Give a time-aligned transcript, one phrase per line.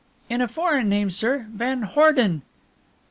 [0.31, 2.41] "In a foreign name, sir van Horden."